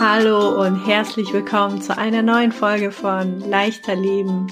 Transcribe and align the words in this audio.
Hallo 0.00 0.60
und 0.60 0.84
herzlich 0.88 1.32
willkommen 1.32 1.80
zu 1.80 1.96
einer 1.96 2.20
neuen 2.20 2.50
Folge 2.50 2.90
von 2.90 3.38
Leichter 3.48 3.94
Leben. 3.94 4.48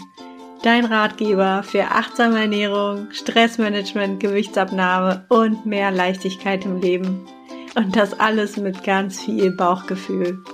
Dein 0.62 0.84
Ratgeber 0.84 1.64
für 1.64 1.82
achtsame 1.82 2.42
Ernährung, 2.42 3.08
Stressmanagement, 3.10 4.20
Gewichtsabnahme 4.20 5.26
und 5.30 5.66
mehr 5.66 5.90
Leichtigkeit 5.90 6.64
im 6.64 6.80
Leben. 6.80 7.26
Und 7.74 7.96
das 7.96 8.18
alles 8.20 8.56
mit 8.56 8.84
ganz 8.84 9.20
viel 9.20 9.50
Bauchgefühl. 9.50 10.44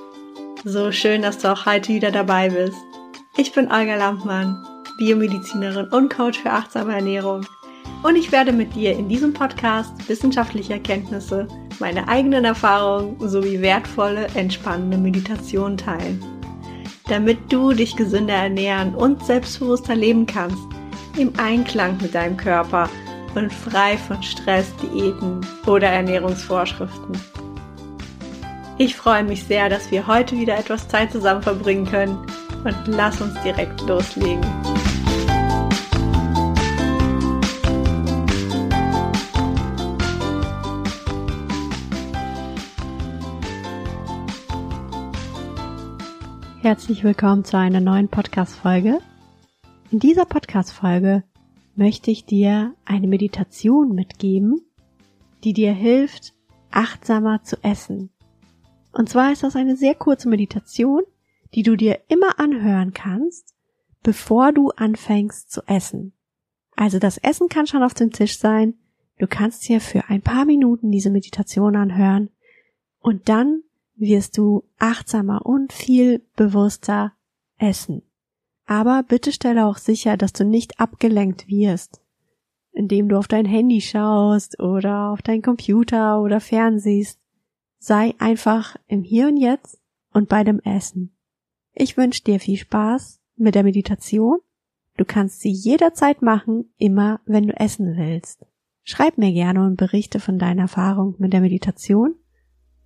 So 0.64 0.90
schön, 0.90 1.20
dass 1.20 1.36
du 1.36 1.52
auch 1.52 1.66
heute 1.66 1.92
wieder 1.92 2.10
dabei 2.10 2.48
bist. 2.48 2.78
Ich 3.36 3.52
bin 3.52 3.70
Olga 3.70 3.94
Lampmann, 3.96 4.56
Biomedizinerin 4.96 5.88
und 5.88 6.08
Coach 6.08 6.38
für 6.38 6.50
achtsame 6.50 6.94
Ernährung. 6.94 7.44
Und 8.02 8.16
ich 8.16 8.32
werde 8.32 8.54
mit 8.54 8.74
dir 8.74 8.92
in 8.96 9.10
diesem 9.10 9.34
Podcast 9.34 10.08
wissenschaftliche 10.08 10.72
Erkenntnisse 10.72 11.46
meine 11.80 12.08
eigenen 12.08 12.44
Erfahrungen 12.44 13.16
sowie 13.28 13.60
wertvolle, 13.60 14.26
entspannende 14.34 14.98
Meditation 14.98 15.76
teilen. 15.76 16.22
Damit 17.08 17.38
du 17.50 17.72
dich 17.72 17.96
gesünder 17.96 18.34
ernähren 18.34 18.94
und 18.94 19.24
selbstbewusster 19.24 19.94
leben 19.94 20.26
kannst, 20.26 20.58
im 21.16 21.32
Einklang 21.38 21.96
mit 22.00 22.14
deinem 22.14 22.36
Körper 22.36 22.88
und 23.34 23.52
frei 23.52 23.96
von 23.96 24.22
Stress, 24.22 24.72
Diäten 24.76 25.40
oder 25.66 25.88
Ernährungsvorschriften. 25.88 27.18
Ich 28.78 28.94
freue 28.94 29.24
mich 29.24 29.44
sehr, 29.44 29.68
dass 29.68 29.90
wir 29.90 30.06
heute 30.06 30.36
wieder 30.36 30.56
etwas 30.56 30.88
Zeit 30.88 31.10
zusammen 31.10 31.42
verbringen 31.42 31.86
können 31.86 32.18
und 32.64 32.76
lass 32.86 33.20
uns 33.20 33.34
direkt 33.42 33.80
loslegen. 33.82 34.46
Herzlich 46.60 47.04
willkommen 47.04 47.44
zu 47.44 47.56
einer 47.56 47.78
neuen 47.78 48.08
Podcast-Folge. 48.08 48.98
In 49.92 50.00
dieser 50.00 50.24
Podcast-Folge 50.24 51.22
möchte 51.76 52.10
ich 52.10 52.24
dir 52.24 52.74
eine 52.84 53.06
Meditation 53.06 53.94
mitgeben, 53.94 54.60
die 55.44 55.52
dir 55.52 55.72
hilft, 55.72 56.34
achtsamer 56.72 57.44
zu 57.44 57.62
essen. 57.62 58.10
Und 58.90 59.08
zwar 59.08 59.30
ist 59.30 59.44
das 59.44 59.54
eine 59.54 59.76
sehr 59.76 59.94
kurze 59.94 60.28
Meditation, 60.28 61.02
die 61.54 61.62
du 61.62 61.76
dir 61.76 62.00
immer 62.08 62.40
anhören 62.40 62.92
kannst, 62.92 63.54
bevor 64.02 64.52
du 64.52 64.70
anfängst 64.70 65.52
zu 65.52 65.62
essen. 65.68 66.12
Also 66.74 66.98
das 66.98 67.18
Essen 67.18 67.48
kann 67.48 67.68
schon 67.68 67.84
auf 67.84 67.94
dem 67.94 68.10
Tisch 68.10 68.36
sein, 68.36 68.74
du 69.20 69.28
kannst 69.28 69.62
hier 69.62 69.80
für 69.80 70.08
ein 70.08 70.22
paar 70.22 70.44
Minuten 70.44 70.90
diese 70.90 71.10
Meditation 71.10 71.76
anhören 71.76 72.30
und 72.98 73.28
dann 73.28 73.62
wirst 73.98 74.38
du 74.38 74.64
achtsamer 74.78 75.44
und 75.44 75.72
viel 75.72 76.22
bewusster 76.36 77.12
essen. 77.58 78.02
Aber 78.66 79.02
bitte 79.02 79.32
stelle 79.32 79.66
auch 79.66 79.78
sicher, 79.78 80.16
dass 80.16 80.32
du 80.32 80.44
nicht 80.44 80.78
abgelenkt 80.78 81.48
wirst, 81.48 82.00
indem 82.72 83.08
du 83.08 83.16
auf 83.16 83.28
dein 83.28 83.46
Handy 83.46 83.80
schaust 83.80 84.60
oder 84.60 85.10
auf 85.10 85.22
dein 85.22 85.42
Computer 85.42 86.20
oder 86.20 86.40
fernsiehst. 86.40 87.18
Sei 87.78 88.14
einfach 88.18 88.76
im 88.86 89.02
Hier 89.02 89.28
und 89.28 89.36
Jetzt 89.36 89.80
und 90.12 90.28
bei 90.28 90.44
dem 90.44 90.60
Essen. 90.60 91.16
Ich 91.74 91.96
wünsche 91.96 92.24
dir 92.24 92.40
viel 92.40 92.58
Spaß 92.58 93.20
mit 93.36 93.54
der 93.54 93.62
Meditation. 93.62 94.40
Du 94.96 95.04
kannst 95.04 95.40
sie 95.40 95.50
jederzeit 95.50 96.22
machen, 96.22 96.72
immer 96.76 97.20
wenn 97.24 97.46
du 97.46 97.56
essen 97.56 97.96
willst. 97.96 98.44
Schreib 98.82 99.16
mir 99.16 99.32
gerne 99.32 99.64
und 99.64 99.76
berichte 99.76 100.18
von 100.18 100.38
deiner 100.38 100.62
Erfahrung 100.62 101.14
mit 101.18 101.32
der 101.32 101.40
Meditation 101.40 102.16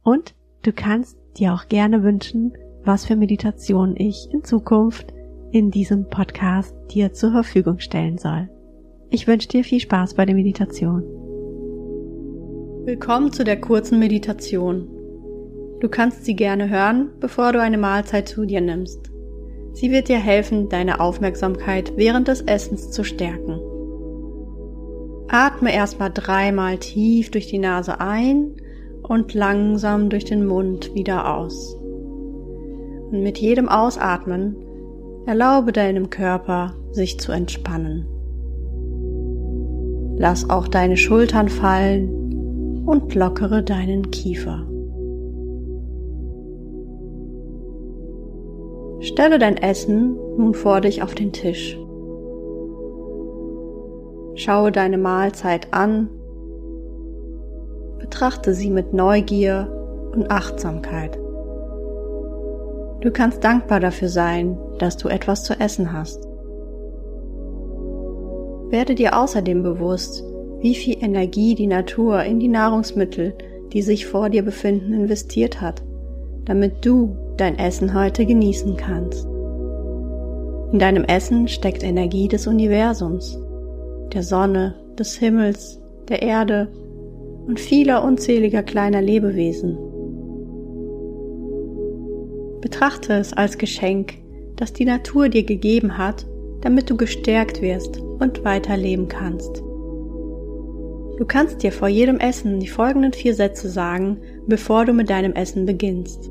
und 0.03 0.35
Du 0.63 0.73
kannst 0.73 1.19
dir 1.39 1.55
auch 1.55 1.67
gerne 1.67 2.05
wünschen, 2.05 2.53
was 2.85 3.05
für 3.05 3.17
Meditation 3.17 3.97
ich 3.97 4.29
in 4.31 4.45
Zukunft 4.45 5.13
in 5.51 5.73
diesem 5.73 6.09
Podcast 6.09 6.73
dir 6.93 7.13
zur 7.13 7.33
Verfügung 7.33 7.81
stellen 7.81 8.17
soll. 8.17 8.49
Ich 9.11 9.27
wünsche 9.27 9.49
dir 9.49 9.65
viel 9.65 9.81
Spaß 9.81 10.15
bei 10.15 10.25
der 10.25 10.37
Meditation. 10.37 11.03
Willkommen 12.85 13.33
zu 13.33 13.43
der 13.43 13.61
kurzen 13.61 13.99
Meditation. 13.99 14.89
Du 15.81 15.89
kannst 15.89 16.25
sie 16.25 16.37
gerne 16.37 16.71
hören, 16.71 17.11
bevor 17.19 17.53
du 17.53 17.61
eine 17.61 17.79
Mahlzeit 17.79 18.29
zu 18.29 18.45
dir 18.47 18.61
nimmst. 18.61 19.11
Sie 19.73 19.91
wird 19.91 20.07
dir 20.07 20.19
helfen, 20.19 20.69
deine 20.69 21.01
Aufmerksamkeit 21.01 21.95
während 21.97 22.29
des 22.29 22.41
Essens 22.41 22.93
zu 22.93 23.03
stärken. 23.03 23.59
Atme 25.27 25.75
erstmal 25.75 26.13
dreimal 26.13 26.79
tief 26.79 27.33
durch 27.33 27.49
die 27.49 27.59
Nase 27.59 27.99
ein 28.01 28.55
und 29.03 29.35
langsam 29.35 30.09
durch 30.11 30.25
den 30.25 30.47
Mund 30.47 30.95
wieder 30.95 31.37
aus. 31.37 31.77
Und 33.11 33.23
mit 33.23 33.39
jedem 33.39 33.69
Ausatmen 33.69 34.57
erlaube 35.27 35.73
deinem 35.73 36.11
Körper, 36.11 36.75
sich 36.93 37.19
zu 37.21 37.33
entspannen. 37.33 38.07
Lass 40.17 40.49
auch 40.49 40.69
deine 40.69 40.97
Schultern 40.97 41.49
fallen 41.49 42.85
und 42.87 43.15
lockere 43.15 43.63
deinen 43.63 44.11
Kiefer. 44.11 44.67
Stelle 49.01 49.39
dein 49.39 49.57
Essen 49.57 50.17
nun 50.37 50.55
vor 50.55 50.81
dich 50.81 51.03
auf 51.03 51.15
den 51.15 51.33
Tisch. 51.33 51.77
Schaue 54.35 54.73
deine 54.73 54.97
Mahlzeit 54.97 55.69
an 55.73 56.09
betrachte 58.03 58.53
sie 58.53 58.69
mit 58.69 58.93
Neugier 58.93 59.69
und 60.13 60.29
Achtsamkeit. 60.29 61.17
Du 63.01 63.13
kannst 63.13 63.45
dankbar 63.45 63.79
dafür 63.79 64.09
sein, 64.09 64.59
dass 64.79 64.97
du 64.97 65.09
etwas 65.09 65.45
zu 65.45 65.55
essen 65.55 65.93
hast. 65.93 66.27
Werde 68.71 68.97
dir 68.97 69.17
außerdem 69.17 69.63
bewusst, 69.63 70.25
wie 70.61 70.75
viel 70.75 70.97
Energie 71.01 71.55
die 71.55 71.69
Natur 71.69 72.25
in 72.25 72.41
die 72.41 72.49
Nahrungsmittel, 72.49 73.35
die 73.73 73.83
sich 73.83 74.07
vor 74.07 74.31
dir 74.31 74.43
befinden, 74.43 74.93
investiert 74.93 75.61
hat, 75.61 75.83
damit 76.45 76.85
du 76.85 77.17
dein 77.37 77.57
Essen 77.57 77.95
heute 77.95 78.27
genießen 78.27 78.77
kannst. 78.77 79.27
In 80.73 80.79
deinem 80.81 81.05
Essen 81.05 81.47
steckt 81.47 81.85
Energie 81.85 82.27
des 82.27 82.49
Universums, 82.49 83.39
der 84.13 84.25
Sonne, 84.25 84.75
des 84.99 85.15
Himmels, 85.15 85.81
der 86.09 86.23
Erde 86.23 86.69
und 87.47 87.61
vieler 87.61 88.05
unzähliger 88.05 88.63
kleiner 88.63 89.03
Lebewesen. 89.03 89.77
Betrachte 92.61 93.15
es 93.15 93.33
als 93.33 93.59
Geschenk, 93.59 94.15
das 94.57 94.73
die 94.73 94.85
Natur 94.85 95.29
dir 95.29 95.45
gegeben 95.45 95.99
hat, 95.99 96.27
damit 96.61 96.89
du 96.89 96.97
gestärkt 96.97 97.61
wirst 97.61 98.01
und 98.01 98.45
weiterleben 98.45 99.09
kannst. 99.09 99.63
Du 101.19 101.27
kannst 101.27 101.63
dir 101.63 101.73
vor 101.73 101.89
jedem 101.89 102.19
Essen 102.19 102.61
die 102.61 102.69
folgenden 102.69 103.13
vier 103.13 103.35
Sätze 103.35 103.69
sagen, 103.69 104.19
bevor 104.47 104.85
du 104.85 104.93
mit 104.93 105.11
deinem 105.11 105.33
Essen 105.33 105.67
beginnst. 105.67 106.31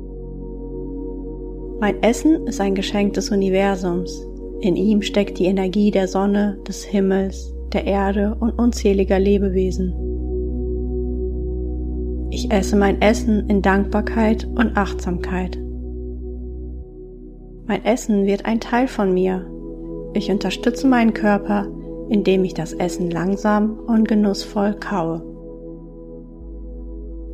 Mein 1.80 2.02
Essen 2.02 2.46
ist 2.46 2.60
ein 2.60 2.74
Geschenk 2.74 3.14
des 3.14 3.30
Universums. 3.30 4.26
In 4.60 4.76
ihm 4.76 5.02
steckt 5.02 5.38
die 5.38 5.46
Energie 5.46 5.90
der 5.90 6.08
Sonne, 6.08 6.58
des 6.66 6.84
Himmels, 6.84 7.52
der 7.72 7.86
Erde 7.86 8.36
und 8.38 8.52
unzähliger 8.52 9.18
Lebewesen. 9.18 9.94
Ich 12.34 12.50
esse 12.50 12.76
mein 12.76 13.02
Essen 13.02 13.50
in 13.50 13.60
Dankbarkeit 13.60 14.46
und 14.46 14.74
Achtsamkeit. 14.74 15.58
Mein 17.66 17.84
Essen 17.84 18.24
wird 18.24 18.46
ein 18.46 18.58
Teil 18.58 18.88
von 18.88 19.12
mir. 19.12 19.46
Ich 20.14 20.30
unterstütze 20.30 20.86
meinen 20.86 21.12
Körper, 21.12 21.68
indem 22.08 22.42
ich 22.44 22.54
das 22.54 22.72
Essen 22.72 23.10
langsam 23.10 23.78
und 23.80 24.08
genussvoll 24.08 24.72
kaue. 24.72 25.22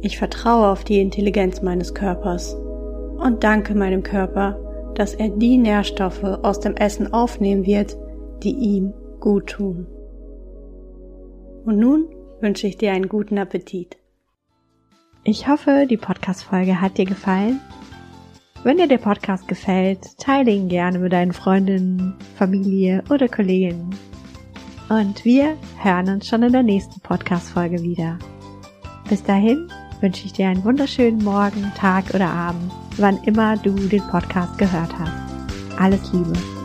Ich 0.01 0.19
vertraue 0.19 0.67
auf 0.67 0.83
die 0.83 1.01
Intelligenz 1.01 1.63
meines 1.63 1.95
Körpers 1.95 2.55
und 2.55 3.45
danke 3.45 3.77
meinem 3.77 4.03
Körper, 4.03 4.59
dass 4.97 5.15
er 5.15 5.29
die 5.29 5.59
Nährstoffe 5.59 6.25
aus 6.25 6.59
dem 6.59 6.75
Essen 6.75 7.13
aufnehmen 7.13 7.65
wird, 7.65 7.97
die 8.43 8.57
ihm 8.57 8.93
gut 9.21 9.47
tun. 9.47 9.87
Und 11.65 11.79
nun 11.79 12.09
wünsche 12.41 12.67
ich 12.67 12.79
dir 12.79 12.91
einen 12.91 13.09
guten 13.09 13.39
Appetit. 13.39 13.97
Ich 15.31 15.47
hoffe, 15.47 15.87
die 15.87 15.99
Podcast-Folge 15.99 16.81
hat 16.81 16.97
dir 16.97 17.05
gefallen. 17.05 17.61
Wenn 18.65 18.79
dir 18.79 18.89
der 18.89 18.97
Podcast 18.97 19.47
gefällt, 19.47 20.17
teile 20.17 20.51
ihn 20.51 20.71
gerne 20.71 20.99
mit 20.99 21.13
deinen 21.13 21.35
Freundinnen, 21.35 22.15
Familie 22.39 23.05
oder 23.11 23.29
Kolleginnen. 23.29 23.95
Und 24.89 25.27
wir 25.27 25.59
hören 25.83 26.09
uns 26.09 26.27
schon 26.27 26.45
in 26.45 26.53
der 26.53 26.63
nächsten 26.63 26.99
Podcast-Folge 27.03 27.83
wieder. 27.83 28.19
Bis 29.11 29.23
dahin 29.23 29.71
wünsche 30.01 30.25
ich 30.25 30.33
dir 30.33 30.49
einen 30.49 30.65
wunderschönen 30.65 31.23
Morgen, 31.23 31.73
Tag 31.77 32.07
oder 32.15 32.31
Abend, 32.31 32.73
wann 32.97 33.23
immer 33.25 33.59
du 33.59 33.75
den 33.75 34.09
Podcast 34.09 34.57
gehört 34.57 34.99
hast. 34.99 35.13
Alles 35.79 36.11
Liebe. 36.11 36.58